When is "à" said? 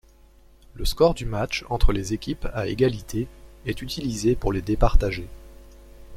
2.55-2.65